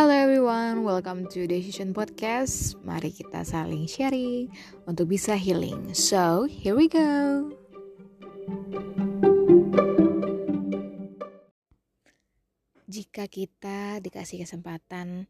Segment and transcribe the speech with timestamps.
[0.00, 2.72] Hello everyone, welcome to Decision Podcast.
[2.88, 4.48] Mari kita saling sharing
[4.88, 5.92] untuk bisa healing.
[5.92, 7.52] So, here we go.
[12.88, 15.28] Jika kita dikasih kesempatan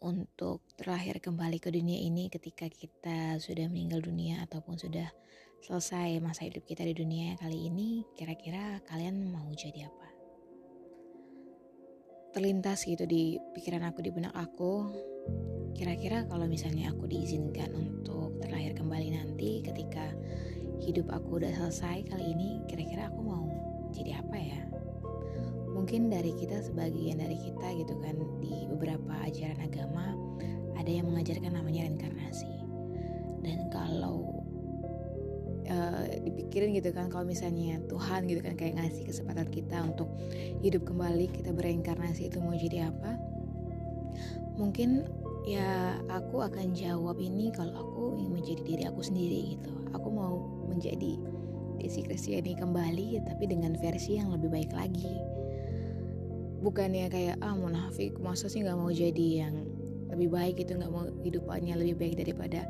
[0.00, 5.12] untuk terlahir kembali ke dunia ini ketika kita sudah meninggal dunia ataupun sudah
[5.60, 10.09] selesai masa hidup kita di dunia kali ini, kira-kira kalian mau jadi apa?
[12.30, 14.86] Terlintas gitu di pikiran aku di benak aku.
[15.74, 20.14] Kira-kira kalau misalnya aku diizinkan untuk terlahir kembali nanti ketika
[20.80, 23.44] hidup aku udah selesai kali ini kira-kira aku mau
[23.90, 24.60] jadi apa ya?
[25.70, 30.14] Mungkin dari kita sebagian dari kita gitu kan di beberapa ajaran agama
[30.76, 32.52] ada yang mengajarkan namanya reinkarnasi.
[33.40, 34.39] Dan kalau
[35.70, 40.10] uh, dipikirin gitu kan kalau misalnya Tuhan gitu kan kayak ngasih kesempatan kita untuk
[40.60, 43.16] hidup kembali kita bereinkarnasi itu mau jadi apa
[44.60, 45.08] mungkin
[45.48, 49.72] ya aku akan jawab ini kalau aku ingin menjadi diri aku sendiri gitu.
[49.96, 50.36] Aku mau
[50.68, 51.16] menjadi
[51.80, 55.16] Desi Kristiani kembali tapi dengan versi yang lebih baik lagi.
[56.60, 59.64] Bukannya kayak ah munafik masa sih nggak mau jadi yang
[60.12, 62.68] lebih baik gitu nggak mau hidupannya lebih baik daripada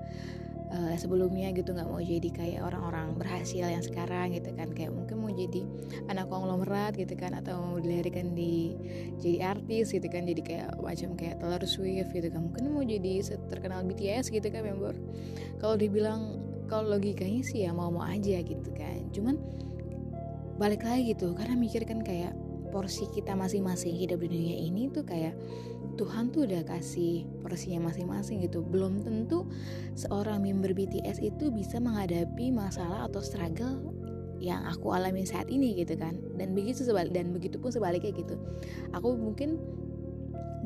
[0.70, 4.70] uh, sebelumnya gitu nggak mau jadi kayak orang-orang berhasil yang sekarang gitu kan.
[4.72, 5.62] Kayak mungkin mau jadi
[6.08, 8.74] anak konglomerat gitu kan atau mau dilahirkan di
[9.18, 12.40] jadi artis gitu kan jadi kayak macam kayak Taylor Swift gitu kan.
[12.50, 14.94] Mungkin mau jadi terkenal BTS gitu kan member
[15.58, 19.10] kalau dibilang kalau logikanya sih ya mau-mau aja gitu kan.
[19.10, 19.36] Cuman
[20.60, 22.36] balik lagi gitu karena mikir kan kayak
[22.70, 25.34] porsi kita masing-masing hidup di dunia ini tuh kayak
[26.00, 28.64] Tuhan tuh udah kasih porsinya masing-masing gitu.
[28.64, 29.44] Belum tentu
[29.98, 33.92] seorang member BTS itu bisa menghadapi masalah atau struggle
[34.40, 36.16] yang aku alami saat ini gitu kan.
[36.40, 38.40] Dan begitu sebalik dan begitu pun sebaliknya gitu.
[38.96, 39.60] Aku mungkin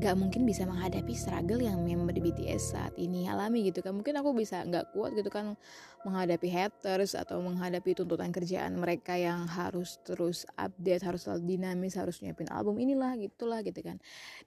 [0.05, 3.97] gak mungkin bisa menghadapi struggle yang member BTS saat ini alami gitu kan.
[3.97, 5.57] Mungkin aku bisa nggak kuat gitu kan
[6.05, 12.21] menghadapi haters atau menghadapi tuntutan kerjaan mereka yang harus terus update harus selalu dinamis harus
[12.21, 13.97] nyiapin album inilah gitulah gitu kan.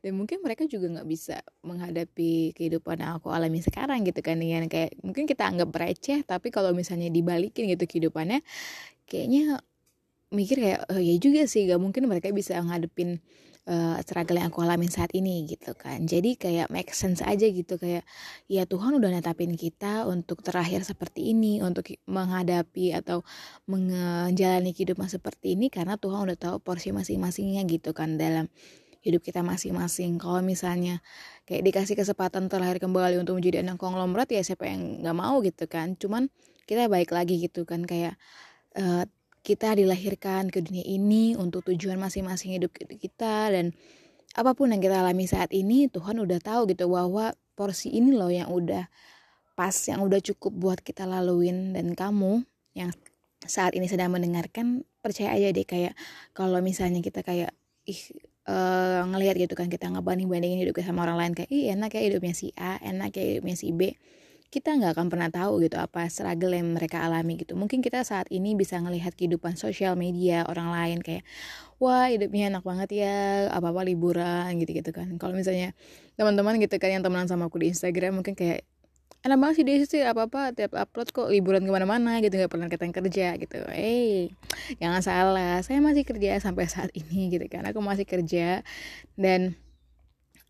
[0.05, 4.69] Dan mungkin mereka juga nggak bisa menghadapi kehidupan yang aku alami sekarang gitu kan dengan
[4.69, 8.45] kayak mungkin kita anggap receh tapi kalau misalnya dibalikin gitu kehidupannya
[9.09, 9.57] kayaknya
[10.29, 13.23] mikir kayak oh ya juga sih gak mungkin mereka bisa ngadepin
[13.67, 16.07] uh, struggle yang aku alamin saat ini gitu kan.
[16.07, 18.07] Jadi kayak make sense aja gitu kayak
[18.47, 23.27] ya Tuhan udah netapin kita untuk terakhir seperti ini untuk menghadapi atau
[23.67, 28.47] menjalani kehidupan seperti ini karena Tuhan udah tahu porsi masing-masingnya gitu kan dalam
[29.03, 30.19] hidup kita masing-masing.
[30.19, 31.03] Kalau misalnya
[31.47, 35.67] kayak dikasih kesempatan terlahir kembali untuk menjadi anak konglomerat ya siapa yang nggak mau gitu
[35.69, 35.95] kan.
[35.99, 36.31] Cuman
[36.67, 38.19] kita baik lagi gitu kan kayak
[38.75, 39.07] uh,
[39.47, 43.71] kita dilahirkan ke dunia ini untuk tujuan masing-masing hidup kita dan
[44.35, 48.27] apa pun yang kita alami saat ini Tuhan udah tahu gitu bahwa porsi ini loh
[48.27, 48.91] yang udah
[49.57, 51.73] pas yang udah cukup buat kita laluin.
[51.73, 52.91] Dan kamu yang
[53.41, 55.95] saat ini sedang mendengarkan percaya aja deh kayak
[56.35, 57.55] kalau misalnya kita kayak
[57.87, 58.01] ih
[58.45, 61.95] uh, ngelihat gitu kan kita ngebanding bandingin hidup kita sama orang lain kayak ih enak
[61.95, 63.95] ya hidupnya si A enak ya hidupnya si B
[64.47, 67.59] kita nggak akan pernah tahu gitu apa struggle yang mereka alami gitu.
[67.59, 71.27] Mungkin kita saat ini bisa ngelihat kehidupan sosial media orang lain kayak
[71.83, 73.15] wah hidupnya enak banget ya
[73.51, 75.11] apa apa liburan gitu gitu kan.
[75.19, 75.75] Kalau misalnya
[76.15, 78.63] teman-teman gitu kan yang temenan sama aku di Instagram mungkin kayak
[79.27, 82.51] enak banget sih dia sih apa apa tiap upload kok liburan ke mana-mana gitu nggak
[82.51, 83.57] pernah ketemu kerja gitu.
[83.67, 84.11] Eh hey,
[84.79, 87.67] jangan salah saya masih kerja sampai saat ini gitu kan.
[87.67, 88.63] Aku masih kerja
[89.19, 89.59] dan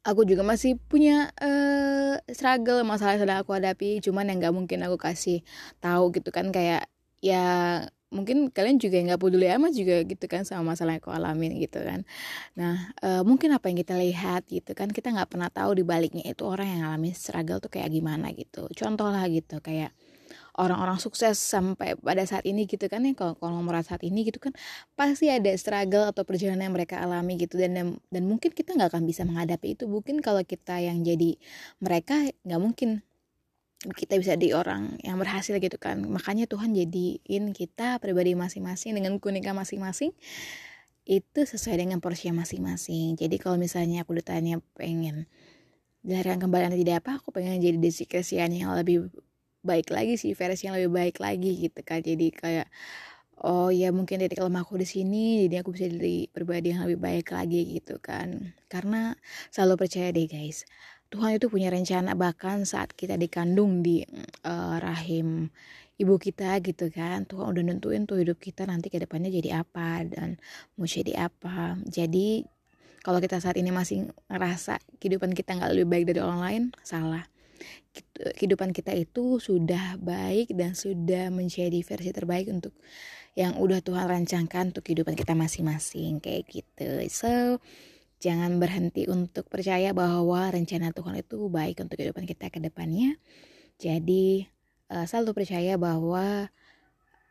[0.07, 3.99] aku juga masih punya uh, struggle masalah yang sedang aku hadapi.
[3.99, 5.43] Cuman yang nggak mungkin aku kasih
[5.83, 6.55] tahu gitu kan.
[6.55, 6.87] Kayak
[7.19, 11.59] ya mungkin kalian juga nggak peduli amat juga gitu kan sama masalah yang aku alamin
[11.59, 12.07] gitu kan.
[12.55, 16.23] Nah uh, mungkin apa yang kita lihat gitu kan kita nggak pernah tahu di baliknya
[16.23, 18.71] itu orang yang ngalamin struggle tuh kayak gimana gitu.
[18.71, 19.91] Contoh lah gitu kayak
[20.57, 23.13] orang-orang sukses sampai pada saat ini gitu kan ya.
[23.13, 24.51] Kalau merasa saat ini gitu kan
[24.97, 27.55] pasti ada struggle atau perjalanan yang mereka alami gitu.
[27.61, 29.85] Dan dan mungkin kita nggak akan bisa menghadapi itu.
[29.85, 31.37] Mungkin kalau kita yang jadi
[31.79, 33.05] mereka nggak mungkin
[33.85, 36.01] kita bisa di orang yang berhasil gitu kan.
[36.01, 40.17] Makanya Tuhan jadiin kita pribadi masing-masing dengan keunikan masing-masing
[41.07, 43.15] itu sesuai dengan porsi masing-masing.
[43.15, 45.29] Jadi kalau misalnya aku ditanya pengen
[46.03, 47.23] dari yang kembali nanti tidak apa?
[47.23, 48.03] Aku pengen jadi desi
[48.35, 49.07] yang lebih
[49.63, 52.01] baik lagi sih versi yang lebih baik lagi gitu kan.
[52.03, 52.67] Jadi kayak
[53.45, 56.99] oh ya mungkin titik lemah aku di sini jadi aku bisa jadi pribadi yang lebih
[57.01, 58.53] baik lagi gitu kan.
[58.69, 59.13] Karena
[59.53, 60.65] selalu percaya deh guys
[61.07, 64.03] Tuhan itu punya rencana bahkan saat kita dikandung di
[64.43, 65.47] uh, rahim
[65.95, 67.23] ibu kita gitu kan.
[67.23, 70.35] Tuhan udah nentuin tuh hidup kita nanti ke depannya jadi apa dan
[70.75, 71.79] mau jadi apa.
[71.87, 72.43] Jadi
[73.07, 77.23] kalau kita saat ini masih ngerasa kehidupan kita nggak lebih baik dari orang lain salah
[78.37, 82.73] kehidupan kita itu sudah baik dan sudah menjadi versi terbaik untuk
[83.37, 87.61] yang udah Tuhan rancangkan untuk kehidupan kita masing-masing kayak gitu so
[88.17, 93.17] jangan berhenti untuk percaya bahwa rencana Tuhan itu baik untuk kehidupan kita ke depannya
[93.77, 94.49] jadi
[94.89, 96.49] uh, selalu percaya bahwa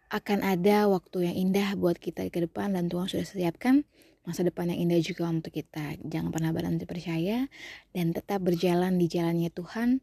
[0.06, 3.82] akan ada waktu yang indah buat kita ke depan dan Tuhan sudah siapkan
[4.22, 5.98] masa depan yang indah juga untuk kita.
[6.02, 7.46] Jangan pernah berhenti percaya
[7.94, 10.02] dan tetap berjalan di jalannya Tuhan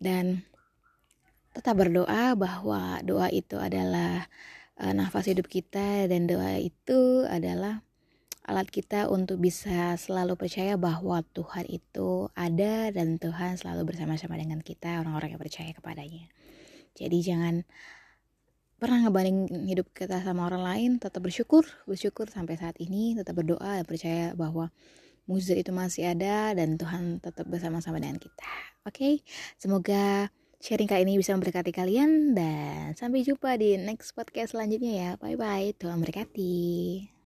[0.00, 0.48] dan
[1.52, 4.26] tetap berdoa bahwa doa itu adalah
[4.80, 7.84] uh, nafas hidup kita dan doa itu adalah
[8.48, 14.64] alat kita untuk bisa selalu percaya bahwa Tuhan itu ada dan Tuhan selalu bersama-sama dengan
[14.64, 16.26] kita orang-orang yang percaya kepadanya.
[16.98, 17.62] Jadi jangan
[18.80, 23.76] pernah ngebanding hidup kita sama orang lain, tetap bersyukur, bersyukur sampai saat ini, tetap berdoa
[23.76, 24.72] dan percaya bahwa
[25.30, 28.50] mujizat itu masih ada dan Tuhan tetap bersama-sama dengan kita.
[28.82, 29.14] Oke, okay?
[29.54, 30.26] semoga
[30.58, 35.10] sharing kali ini bisa memberkati kalian dan sampai jumpa di next podcast selanjutnya ya.
[35.22, 37.19] Bye bye, Tuhan memberkati.